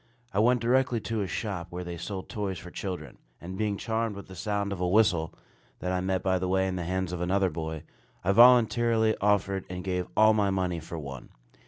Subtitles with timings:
[0.33, 4.15] I went directly to a shop where they sold toys for children; and being charmed
[4.15, 5.31] with the sound of a whistle,
[5.77, 7.83] that I met by the way in the hands of another boy,
[8.23, 11.29] I voluntarily offered and gave all my money for one.